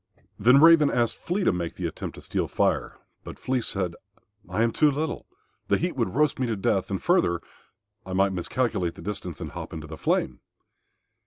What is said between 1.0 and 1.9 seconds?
Flea to make the